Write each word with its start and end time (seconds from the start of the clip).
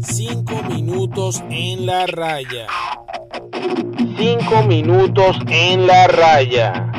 Cinco 0.00 0.62
minutos 0.68 1.42
en 1.50 1.86
la 1.86 2.06
raya. 2.06 2.66
Cinco 4.16 4.62
minutos 4.66 5.38
en 5.48 5.86
la 5.86 6.06
raya. 6.06 6.92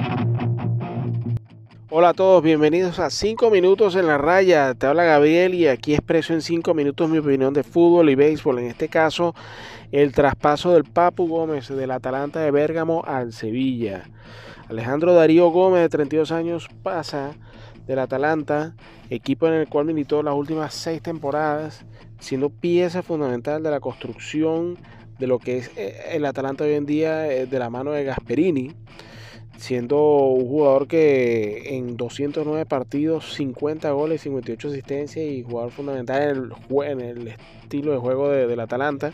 Hola 1.89 2.09
a 2.09 2.13
todos, 2.13 2.43
bienvenidos 2.43 2.99
a 2.99 3.09
5 3.09 3.49
minutos 3.49 3.95
en 3.95 4.07
la 4.07 4.17
raya. 4.17 4.73
Te 4.75 4.85
habla 4.85 5.05
Gabriel 5.05 5.53
y 5.55 5.67
aquí 5.67 5.93
expreso 5.93 6.33
en 6.33 6.41
5 6.41 6.73
minutos 6.73 7.09
mi 7.09 7.17
opinión 7.17 7.53
de 7.53 7.63
fútbol 7.63 8.09
y 8.09 8.15
béisbol. 8.15 8.59
En 8.59 8.65
este 8.65 8.89
caso, 8.89 9.33
el 9.91 10.11
traspaso 10.11 10.73
del 10.73 10.83
Papu 10.83 11.27
Gómez 11.27 11.69
del 11.69 11.91
Atalanta 11.91 12.41
de 12.41 12.51
Bérgamo 12.51 13.03
al 13.05 13.31
Sevilla. 13.33 14.03
Alejandro 14.69 15.13
Darío 15.13 15.49
Gómez, 15.49 15.83
de 15.83 15.89
32 15.89 16.31
años, 16.33 16.67
pasa 16.83 17.31
del 17.87 17.99
Atalanta, 17.99 18.75
equipo 19.09 19.47
en 19.47 19.53
el 19.53 19.67
cual 19.67 19.85
militó 19.85 20.21
las 20.21 20.35
últimas 20.35 20.73
seis 20.73 21.01
temporadas, 21.01 21.85
siendo 22.19 22.49
pieza 22.49 23.01
fundamental 23.01 23.63
de 23.63 23.71
la 23.71 23.79
construcción 23.79 24.77
de 25.17 25.27
lo 25.27 25.39
que 25.39 25.57
es 25.57 25.71
eh, 25.77 25.95
el 26.11 26.25
Atalanta 26.25 26.63
hoy 26.63 26.73
en 26.73 26.85
día 26.85 27.31
eh, 27.31 27.47
de 27.47 27.59
la 27.59 27.69
mano 27.69 27.91
de 27.91 28.03
Gasperini 28.03 28.75
siendo 29.57 30.27
un 30.27 30.47
jugador 30.47 30.87
que 30.87 31.75
en 31.75 31.97
209 31.97 32.65
partidos, 32.65 33.33
50 33.33 33.91
goles, 33.91 34.21
58 34.21 34.67
asistencias 34.69 35.25
y 35.25 35.43
jugador 35.43 35.71
fundamental 35.71 36.21
en 36.21 36.29
el, 36.29 36.91
en 36.91 37.01
el 37.01 37.27
estilo 37.63 37.91
de 37.91 37.97
juego 37.97 38.29
de, 38.29 38.47
del 38.47 38.59
Atalanta. 38.59 39.13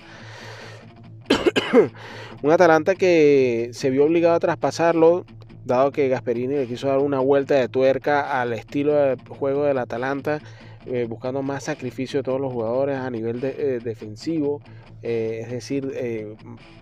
un 2.44 2.52
Atalanta 2.52 2.96
que 2.96 3.70
se 3.74 3.90
vio 3.90 4.04
obligado 4.06 4.36
a 4.36 4.40
traspasarlo, 4.40 5.26
dado 5.66 5.92
que 5.92 6.10
Gasperini 6.10 6.56
le 6.56 6.68
quiso 6.68 6.88
dar 6.88 7.00
una 7.00 7.20
vuelta 7.20 7.56
de 7.56 7.68
tuerca 7.70 8.42
al 8.42 8.54
estilo 8.54 8.94
de 8.94 9.18
juego 9.30 9.64
del 9.66 9.78
Atalanta, 9.78 10.40
eh, 10.86 11.06
buscando 11.08 11.42
más 11.42 11.64
sacrificio 11.64 12.20
de 12.20 12.24
todos 12.24 12.42
los 12.42 12.52
jugadores 12.52 12.98
a 12.98 13.10
nivel 13.10 13.40
eh, 13.44 13.80
defensivo. 13.84 14.62
Eh, 15.02 15.42
es 15.44 15.52
decir, 15.52 16.38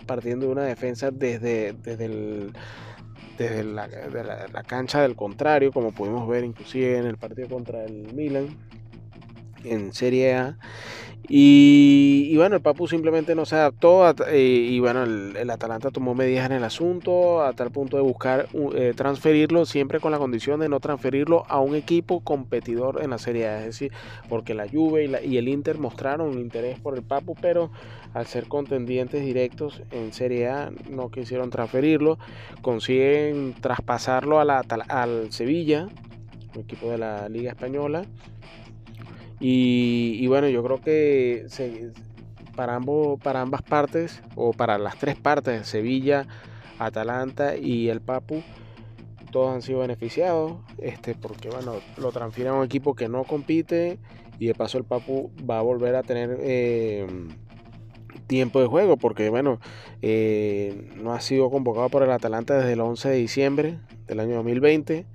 partiendo 0.05 0.45
de 0.45 0.51
una 0.51 0.63
defensa 0.63 1.09
desde, 1.09 1.73
desde 1.73 2.05
el 2.05 2.53
la, 3.73 3.87
la, 3.87 4.63
cancha 4.63 5.01
del 5.01 5.15
contrario, 5.15 5.71
como 5.71 5.91
pudimos 5.91 6.27
ver 6.27 6.43
inclusive 6.43 6.99
en 6.99 7.07
el 7.07 7.17
partido 7.17 7.49
contra 7.49 7.83
el 7.83 8.13
Milan 8.13 8.55
en 9.63 9.93
Serie 9.93 10.35
A. 10.35 10.57
Y, 11.33 12.35
bueno, 12.35 12.55
el 12.57 12.61
Papu 12.61 12.87
simplemente 12.87 13.35
no 13.35 13.45
se 13.45 13.55
adaptó 13.55 14.03
eh, 14.27 14.41
y, 14.41 14.79
bueno, 14.79 15.03
el, 15.03 15.49
Atalanta 15.49 15.91
tomó 15.91 16.13
medidas 16.13 16.47
en 16.47 16.57
el 16.57 16.63
asunto 16.63 17.43
a 17.43 17.53
tal 17.53 17.71
punto 17.71 17.95
de 17.95 18.03
buscar 18.03 18.49
eh, 18.75 18.93
transferirlo 18.95 19.65
siempre 19.65 19.99
con 19.99 20.11
la 20.11 20.17
condición 20.17 20.59
de 20.59 20.67
no 20.67 20.79
transferirlo 20.79 21.45
a 21.47 21.59
un 21.59 21.75
equipo 21.75 22.21
competidor 22.21 23.01
en 23.01 23.11
la 23.11 23.17
Serie 23.17 23.47
A. 23.47 23.59
Es 23.59 23.65
decir, 23.67 23.93
porque 24.27 24.53
la 24.53 24.67
Juve 24.67 25.05
y, 25.05 25.33
y 25.33 25.37
el 25.37 25.47
Inter 25.47 25.77
mostraron 25.77 26.29
un 26.29 26.39
interés 26.39 26.79
por 26.79 26.97
el 26.97 27.03
Papu, 27.03 27.35
pero 27.39 27.71
al 28.13 28.25
ser 28.25 28.47
contendientes 28.47 29.23
directos 29.23 29.83
en 29.91 30.11
Serie 30.11 30.49
A 30.49 30.71
no 30.89 31.11
quisieron 31.11 31.49
transferirlo. 31.49 32.17
Consiguen 32.61 33.53
traspasarlo 33.53 34.39
a 34.39 34.45
la, 34.45 34.65
al 34.89 35.31
Sevilla, 35.31 35.87
equipo 36.57 36.89
de 36.89 36.97
la 36.97 37.29
Liga 37.29 37.51
Española 37.51 38.03
y, 39.43 40.27
bueno, 40.27 40.47
yo 40.49 40.63
creo 40.63 40.79
que 40.79 41.47
para, 42.55 42.75
ambos, 42.75 43.19
para 43.19 43.41
ambas 43.41 43.63
partes, 43.63 44.21
o 44.35 44.53
para 44.53 44.77
las 44.77 44.99
tres 44.99 45.15
partes, 45.15 45.67
Sevilla, 45.67 46.27
Atalanta 46.77 47.57
y 47.57 47.89
el 47.89 48.01
Papu, 48.01 48.43
todos 49.31 49.55
han 49.55 49.63
sido 49.63 49.79
beneficiados, 49.79 50.57
este, 50.77 51.15
porque 51.15 51.49
bueno, 51.49 51.75
lo 51.97 52.11
transfieren 52.11 52.53
a 52.53 52.57
un 52.57 52.65
equipo 52.65 52.93
que 52.93 53.09
no 53.09 53.23
compite 53.23 53.97
y 54.37 54.45
de 54.47 54.53
paso 54.53 54.77
el 54.77 54.83
Papu 54.83 55.31
va 55.49 55.57
a 55.57 55.61
volver 55.61 55.95
a 55.95 56.03
tener 56.03 56.37
eh, 56.41 57.07
tiempo 58.27 58.61
de 58.61 58.67
juego, 58.67 58.97
porque 58.97 59.29
bueno, 59.29 59.59
eh, 60.01 60.91
no 60.97 61.13
ha 61.13 61.21
sido 61.21 61.49
convocado 61.49 61.89
por 61.89 62.03
el 62.03 62.11
Atalanta 62.11 62.57
desde 62.57 62.73
el 62.73 62.81
11 62.81 63.09
de 63.09 63.15
diciembre 63.15 63.79
del 64.05 64.19
año 64.19 64.35
2020 64.35 65.05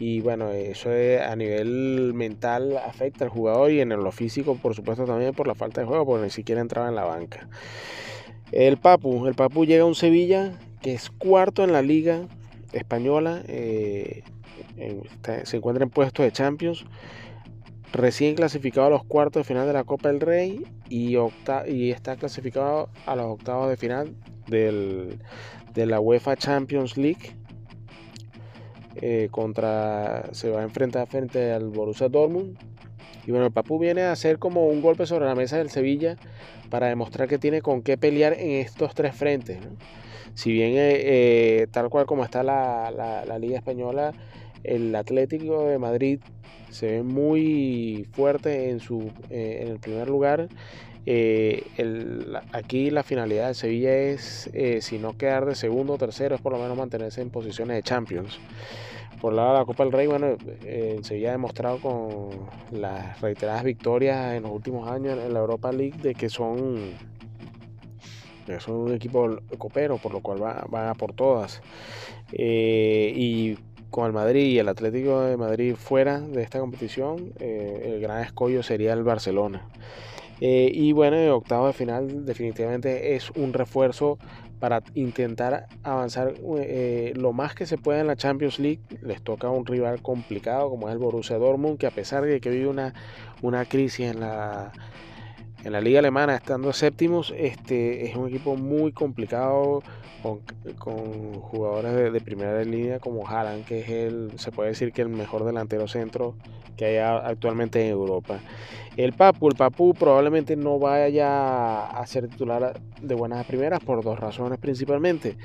y 0.00 0.22
bueno, 0.22 0.50
eso 0.50 0.88
a 0.90 1.36
nivel 1.36 2.14
mental 2.14 2.78
afecta 2.78 3.24
al 3.24 3.30
jugador 3.30 3.70
y 3.70 3.82
en 3.82 3.90
lo 3.90 4.10
físico, 4.10 4.56
por 4.56 4.74
supuesto, 4.74 5.04
también 5.04 5.34
por 5.34 5.46
la 5.46 5.54
falta 5.54 5.82
de 5.82 5.86
juego, 5.86 6.06
porque 6.06 6.24
ni 6.24 6.30
siquiera 6.30 6.62
entraba 6.62 6.88
en 6.88 6.94
la 6.94 7.04
banca. 7.04 7.48
El 8.50 8.78
Papu, 8.78 9.26
el 9.26 9.34
Papu 9.34 9.66
llega 9.66 9.82
a 9.82 9.86
un 9.86 9.94
Sevilla 9.94 10.58
que 10.80 10.94
es 10.94 11.10
cuarto 11.10 11.62
en 11.64 11.72
la 11.72 11.82
liga 11.82 12.22
española, 12.72 13.42
eh, 13.46 14.22
se 15.44 15.56
encuentra 15.58 15.84
en 15.84 15.90
puesto 15.90 16.22
de 16.22 16.32
Champions, 16.32 16.86
recién 17.92 18.36
clasificado 18.36 18.86
a 18.86 18.90
los 18.90 19.04
cuartos 19.04 19.40
de 19.40 19.44
final 19.44 19.66
de 19.66 19.74
la 19.74 19.84
Copa 19.84 20.08
del 20.08 20.20
Rey 20.20 20.66
y, 20.88 21.16
y 21.68 21.90
está 21.90 22.16
clasificado 22.16 22.88
a 23.04 23.16
los 23.16 23.26
octavos 23.26 23.68
de 23.68 23.76
final 23.76 24.16
del, 24.46 25.18
de 25.74 25.84
la 25.84 26.00
UEFA 26.00 26.36
Champions 26.36 26.96
League 26.96 27.36
eh, 29.00 29.28
contra 29.30 30.32
se 30.32 30.50
va 30.50 30.60
a 30.60 30.62
enfrentar 30.62 31.06
frente 31.06 31.52
al 31.52 31.68
Borussia 31.68 32.08
Dortmund. 32.08 32.56
Y 33.26 33.30
bueno 33.30 33.46
el 33.46 33.52
Papu 33.52 33.78
viene 33.78 34.02
a 34.02 34.12
hacer 34.12 34.38
como 34.38 34.66
un 34.66 34.80
golpe 34.80 35.06
sobre 35.06 35.26
la 35.26 35.34
mesa 35.34 35.58
del 35.58 35.70
Sevilla 35.70 36.16
para 36.70 36.88
demostrar 36.88 37.28
que 37.28 37.38
tiene 37.38 37.60
con 37.62 37.82
qué 37.82 37.98
pelear 37.98 38.32
en 38.34 38.52
estos 38.52 38.94
tres 38.94 39.14
frentes 39.14 39.58
si 40.34 40.52
bien 40.52 40.72
eh, 40.72 41.00
eh, 41.62 41.66
tal 41.70 41.90
cual 41.90 42.06
como 42.06 42.24
está 42.24 42.42
la, 42.42 42.90
la, 43.26 43.38
liga 43.38 43.58
española 43.58 44.12
el 44.64 44.94
Atlético 44.94 45.66
de 45.66 45.78
Madrid 45.78 46.20
se 46.70 46.86
ve 46.86 47.02
muy 47.02 48.08
fuerte 48.12 48.70
en 48.70 48.80
su 48.80 49.10
en 49.30 49.68
el 49.68 49.78
primer 49.78 50.08
lugar 50.08 50.48
el, 51.06 52.36
aquí 52.52 52.90
la 52.90 53.02
finalidad 53.02 53.48
de 53.48 53.54
Sevilla 53.54 53.94
es, 53.94 54.50
si 54.80 54.98
no 54.98 55.16
quedar 55.16 55.46
de 55.46 55.54
segundo 55.54 55.94
o 55.94 55.98
tercero, 55.98 56.34
es 56.34 56.40
por 56.40 56.52
lo 56.52 56.58
menos 56.58 56.76
mantenerse 56.76 57.22
en 57.22 57.30
posiciones 57.30 57.76
de 57.76 57.82
Champions. 57.82 58.38
Por 59.20 59.34
lado 59.34 59.52
de 59.52 59.58
la 59.58 59.64
Copa 59.66 59.84
del 59.84 59.92
Rey, 59.92 60.06
bueno, 60.06 60.36
eh, 60.64 60.98
Sevilla 61.02 61.28
ha 61.28 61.32
demostrado 61.32 61.78
con 61.80 62.30
las 62.72 63.20
reiteradas 63.20 63.64
victorias 63.64 64.34
en 64.34 64.44
los 64.44 64.52
últimos 64.52 64.90
años 64.90 65.18
en 65.18 65.34
la 65.34 65.40
Europa 65.40 65.70
League 65.72 65.98
de 66.00 66.14
que 66.14 66.30
son, 66.30 66.94
son 68.60 68.76
un 68.76 68.94
equipo 68.94 69.38
copero, 69.58 69.98
por 69.98 70.12
lo 70.12 70.20
cual 70.20 70.38
van 70.38 70.88
a 70.88 70.94
por 70.94 71.12
todas. 71.12 71.60
Eh, 72.32 73.12
y 73.14 73.58
con 73.90 74.06
el 74.06 74.12
Madrid 74.12 74.46
y 74.46 74.58
el 74.58 74.68
Atlético 74.68 75.20
de 75.22 75.36
Madrid 75.36 75.74
fuera 75.74 76.20
de 76.20 76.42
esta 76.42 76.60
competición, 76.60 77.32
eh, 77.38 77.92
el 77.94 78.00
gran 78.00 78.22
escollo 78.22 78.62
sería 78.62 78.92
el 78.92 79.02
Barcelona. 79.02 79.68
Eh, 80.40 80.70
y 80.72 80.92
bueno, 80.92 81.16
el 81.16 81.30
octavo 81.30 81.66
de 81.66 81.72
final 81.74 82.24
definitivamente 82.24 83.14
es 83.14 83.30
un 83.32 83.52
refuerzo 83.52 84.18
para 84.58 84.82
intentar 84.94 85.66
avanzar 85.82 86.34
eh, 86.58 87.12
lo 87.16 87.32
más 87.32 87.54
que 87.54 87.66
se 87.66 87.78
pueda 87.78 88.00
en 88.00 88.06
la 88.06 88.16
Champions 88.16 88.58
League. 88.58 88.80
Les 89.02 89.22
toca 89.22 89.50
un 89.50 89.66
rival 89.66 90.00
complicado 90.02 90.70
como 90.70 90.88
es 90.88 90.92
el 90.92 90.98
Borussia 90.98 91.36
Dortmund, 91.36 91.78
que 91.78 91.86
a 91.86 91.90
pesar 91.90 92.24
de 92.24 92.40
que 92.40 92.50
vive 92.50 92.68
una, 92.68 92.94
una 93.42 93.64
crisis 93.64 94.06
en 94.06 94.20
la, 94.20 94.72
en 95.64 95.72
la 95.72 95.80
liga 95.80 95.98
alemana, 95.98 96.36
estando 96.36 96.72
séptimos, 96.72 97.34
este, 97.36 98.06
es 98.06 98.16
un 98.16 98.28
equipo 98.28 98.56
muy 98.56 98.92
complicado 98.92 99.82
con, 100.22 101.34
jugadores 101.34 102.12
de, 102.12 102.20
primera 102.20 102.62
línea 102.62 102.98
como 102.98 103.26
Haaland, 103.26 103.64
que 103.64 103.80
es 103.80 103.88
el, 103.88 104.32
se 104.36 104.52
puede 104.52 104.70
decir 104.70 104.92
que 104.92 105.02
el 105.02 105.08
mejor 105.08 105.44
delantero 105.44 105.88
centro 105.88 106.34
que 106.76 106.86
hay 106.86 106.96
actualmente 106.98 107.84
en 107.84 107.90
Europa. 107.90 108.40
El 108.96 109.12
Papu, 109.12 109.48
el 109.48 109.54
Papu 109.54 109.94
probablemente 109.94 110.56
no 110.56 110.78
vaya 110.78 111.86
a 111.86 112.06
ser 112.06 112.28
titular 112.28 112.80
de 113.00 113.14
buenas 113.14 113.40
a 113.40 113.44
primeras 113.44 113.80
por 113.80 114.02
dos 114.02 114.18
razones 114.18 114.58
principalmente. 114.58 115.36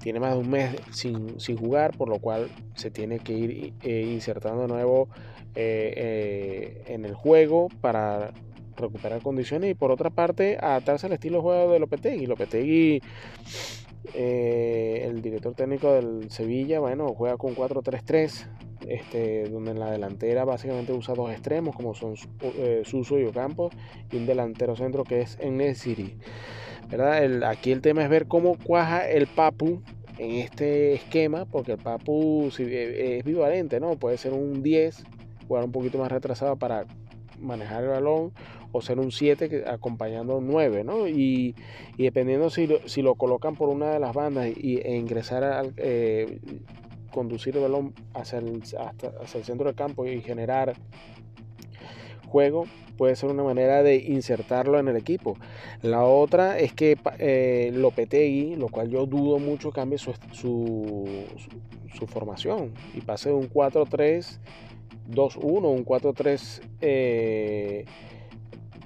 Tiene 0.00 0.20
más 0.20 0.34
de 0.34 0.38
un 0.38 0.50
mes 0.50 0.76
sin, 0.90 1.56
jugar, 1.56 1.96
por 1.96 2.08
lo 2.08 2.18
cual 2.18 2.48
se 2.74 2.90
tiene 2.90 3.18
que 3.18 3.32
ir 3.32 3.74
eh, 3.82 4.10
insertando 4.12 4.62
de 4.62 4.68
nuevo 4.68 5.08
eh, 5.54 5.94
eh, 5.96 6.84
en 6.88 7.04
el 7.04 7.14
juego 7.14 7.68
para 7.80 8.32
recuperar 8.76 9.22
condiciones 9.22 9.70
y 9.70 9.74
por 9.74 9.90
otra 9.90 10.10
parte 10.10 10.58
adaptarse 10.60 11.06
al 11.06 11.12
estilo 11.12 11.38
de 11.38 11.42
juego 11.42 11.72
de 11.72 11.78
Lopetegui. 11.78 12.26
Lopetegui, 12.26 13.02
el 14.14 15.20
director 15.22 15.54
técnico 15.54 15.92
del 15.92 16.30
Sevilla, 16.30 16.80
bueno, 16.80 17.08
juega 17.14 17.36
con 17.36 17.54
4-3-3, 17.54 18.46
este, 18.88 19.48
donde 19.48 19.72
en 19.72 19.80
la 19.80 19.90
delantera 19.90 20.44
básicamente 20.44 20.92
usa 20.92 21.14
dos 21.14 21.30
extremos 21.30 21.74
como 21.74 21.94
son 21.94 22.14
eh, 22.40 22.82
Suso 22.84 23.18
y 23.18 23.24
Ocampo 23.24 23.70
y 24.12 24.16
un 24.16 24.26
delantero 24.26 24.76
centro 24.76 25.04
que 25.04 25.20
es 25.20 25.38
Enesiri. 25.40 26.16
¿verdad? 26.88 27.42
aquí 27.44 27.72
el 27.72 27.80
tema 27.80 28.04
es 28.04 28.08
ver 28.08 28.28
cómo 28.28 28.56
cuaja 28.62 29.08
el 29.08 29.26
Papu 29.26 29.82
en 30.18 30.36
este 30.36 30.94
esquema, 30.94 31.44
porque 31.44 31.72
el 31.72 31.78
Papu 31.78 32.50
eh, 32.58 33.16
es 33.18 33.24
bivalente, 33.24 33.80
¿no? 33.80 33.96
Puede 33.96 34.16
ser 34.18 34.32
un 34.32 34.62
10, 34.62 35.04
jugar 35.48 35.64
un 35.64 35.72
poquito 35.72 35.98
más 35.98 36.10
retrasado 36.10 36.56
para 36.56 36.86
manejar 37.40 37.84
el 37.84 37.90
balón, 37.90 38.32
o 38.72 38.82
ser 38.82 38.98
un 38.98 39.10
7 39.10 39.64
acompañando 39.66 40.34
a 40.34 40.36
un 40.36 40.46
9, 40.48 40.84
¿no? 40.84 41.08
Y, 41.08 41.54
dependiendo 41.96 42.50
si 42.50 42.66
lo, 42.66 42.86
si 42.88 43.02
lo, 43.02 43.14
colocan 43.14 43.54
por 43.54 43.68
una 43.68 43.90
de 43.90 44.00
las 44.00 44.14
bandas 44.14 44.48
y, 44.54 44.78
e 44.78 44.96
ingresar 44.96 45.44
al, 45.44 45.72
eh, 45.76 46.40
conducir 47.10 47.56
el 47.56 47.62
balón 47.62 47.94
hacia 48.12 48.38
el, 48.38 48.62
hasta, 48.78 49.38
el 49.38 49.44
centro 49.44 49.66
del 49.66 49.74
campo 49.74 50.06
y 50.06 50.20
generar 50.20 50.74
juego 52.28 52.66
puede 52.98 53.16
ser 53.16 53.30
una 53.30 53.42
manera 53.42 53.82
de 53.82 53.96
insertarlo 53.96 54.78
en 54.78 54.88
el 54.88 54.96
equipo. 54.96 55.36
La 55.82 56.04
otra 56.04 56.58
es 56.58 56.72
que 56.72 56.98
eh, 57.18 57.70
Lopetegui, 57.74 58.56
lo 58.56 58.68
cual 58.68 58.90
yo 58.90 59.06
dudo 59.06 59.38
mucho, 59.38 59.70
cambie 59.70 59.98
su, 59.98 60.12
su, 60.32 62.06
formación 62.06 62.72
y 62.94 63.00
pase 63.00 63.30
de 63.30 63.34
un 63.34 63.48
4-3. 63.50 64.38
2-1, 65.08 65.70
un 65.70 65.84
4-3, 65.84 67.84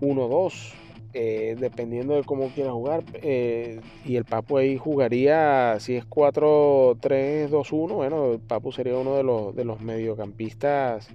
1-2, 0.01 0.73
eh, 1.13 1.57
dependiendo 1.59 2.15
de 2.15 2.23
cómo 2.23 2.49
quiera 2.51 2.73
jugar. 2.73 3.03
Eh, 3.15 3.81
y 4.05 4.17
el 4.17 4.25
Papu 4.25 4.59
ahí 4.59 4.77
jugaría, 4.77 5.77
si 5.81 5.97
es 5.97 6.09
4-3-2-1, 6.09 7.95
bueno, 7.95 8.33
el 8.33 8.39
Papu 8.39 8.71
sería 8.71 8.97
uno 8.97 9.17
de 9.17 9.25
los, 9.25 9.55
de 9.57 9.65
los 9.65 9.81
mediocampistas 9.81 11.09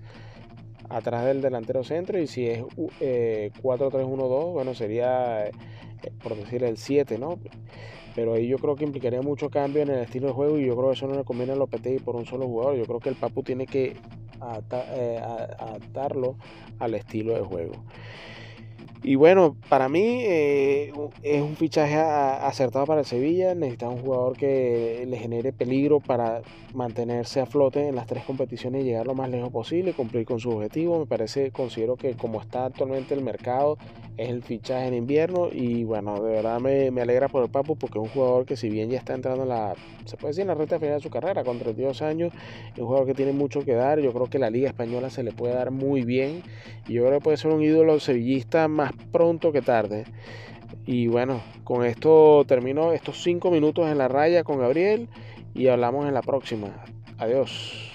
atrás 0.89 1.25
del 1.25 1.41
delantero 1.41 1.83
centro. 1.83 2.19
Y 2.19 2.27
si 2.27 2.47
es 2.47 2.61
4-3-1-2, 2.61 4.49
eh, 4.49 4.51
bueno, 4.51 4.73
sería, 4.73 5.49
por 6.21 6.35
decir, 6.35 6.63
el 6.63 6.77
7, 6.77 7.17
¿no? 7.17 7.39
Pero 8.15 8.33
ahí 8.33 8.47
yo 8.47 8.57
creo 8.57 8.75
que 8.75 8.85
implicaría 8.85 9.21
mucho 9.21 9.49
cambio 9.49 9.81
en 9.81 9.89
el 9.89 9.99
estilo 9.99 10.27
de 10.27 10.33
juego 10.33 10.57
y 10.57 10.65
yo 10.65 10.75
creo 10.75 10.89
que 10.89 10.95
eso 10.95 11.07
no 11.07 11.15
le 11.15 11.25
conviene 11.25 11.51
a 11.51 11.55
Lopetegui 11.55 11.99
por 11.99 12.15
un 12.15 12.25
solo 12.25 12.47
jugador. 12.47 12.77
Yo 12.77 12.85
creo 12.85 12.99
que 12.99 13.09
el 13.09 13.15
Papu 13.15 13.43
tiene 13.43 13.65
que 13.65 13.97
adaptarlo 14.41 16.35
al 16.79 16.95
estilo 16.95 17.33
de 17.33 17.41
juego. 17.41 17.83
Y 19.07 19.13
bueno, 19.13 19.55
para 19.69 19.87
mí 19.87 20.01
eh, 20.23 20.91
es 21.21 21.39
un 21.39 21.55
fichaje 21.55 21.95
acertado 21.95 22.87
para 22.87 23.01
el 23.01 23.05
Sevilla. 23.05 23.53
Necesita 23.53 23.87
un 23.87 23.99
jugador 23.99 24.35
que 24.35 25.05
le 25.07 25.17
genere 25.17 25.53
peligro 25.53 25.99
para 25.99 26.41
mantenerse 26.73 27.39
a 27.39 27.45
flote 27.45 27.87
en 27.87 27.95
las 27.95 28.07
tres 28.07 28.23
competiciones 28.23 28.81
y 28.81 28.85
llegar 28.85 29.05
lo 29.05 29.13
más 29.13 29.29
lejos 29.29 29.51
posible, 29.51 29.93
cumplir 29.93 30.25
con 30.25 30.39
su 30.39 30.49
objetivo. 30.49 30.97
Me 30.97 31.05
parece, 31.05 31.51
considero 31.51 31.97
que 31.97 32.15
como 32.15 32.41
está 32.41 32.65
actualmente 32.65 33.13
el 33.13 33.21
mercado, 33.21 33.77
es 34.17 34.29
el 34.29 34.41
fichaje 34.41 34.87
en 34.87 34.95
invierno. 34.95 35.49
Y 35.51 35.83
bueno, 35.83 36.19
de 36.23 36.31
verdad 36.31 36.59
me, 36.59 36.89
me 36.89 37.03
alegra 37.03 37.27
por 37.27 37.43
el 37.43 37.51
Papu 37.51 37.75
porque 37.75 37.99
es 37.99 38.03
un 38.03 38.09
jugador 38.09 38.47
que, 38.47 38.57
si 38.57 38.69
bien 38.69 38.89
ya 38.89 38.97
está 38.97 39.13
entrando 39.13 39.43
en 39.43 39.49
la, 39.49 39.75
se 40.05 40.17
puede 40.17 40.31
decir, 40.31 40.41
en 40.41 40.47
la 40.47 40.55
recta 40.55 40.79
final 40.79 40.95
de 40.95 41.01
su 41.01 41.11
carrera, 41.11 41.43
con 41.43 41.59
32 41.59 42.01
años, 42.01 42.33
es 42.73 42.79
un 42.79 42.87
jugador 42.87 43.05
que 43.05 43.13
tiene 43.13 43.33
mucho 43.33 43.63
que 43.63 43.73
dar. 43.73 43.99
Yo 43.99 44.11
creo 44.13 44.25
que 44.25 44.39
la 44.39 44.49
Liga 44.49 44.67
Española 44.67 45.11
se 45.11 45.21
le 45.21 45.31
puede 45.31 45.53
dar 45.53 45.69
muy 45.69 46.01
bien. 46.01 46.41
Y 46.87 46.97
que 46.99 47.19
puede 47.19 47.37
ser 47.37 47.51
un 47.51 47.63
ídolo 47.63 47.99
sevillista 47.99 48.67
más 48.67 48.91
pronto 49.11 49.51
que 49.51 49.61
tarde. 49.61 50.05
Y 50.85 51.07
bueno, 51.07 51.41
con 51.63 51.85
esto 51.85 52.45
termino 52.47 52.91
estos 52.91 53.23
cinco 53.23 53.49
minutos 53.49 53.89
en 53.89 53.97
la 53.97 54.07
raya 54.07 54.43
con 54.43 54.59
Gabriel 54.59 55.09
y 55.53 55.67
hablamos 55.67 56.07
en 56.07 56.13
la 56.13 56.21
próxima. 56.21 56.67
Adiós. 57.17 57.94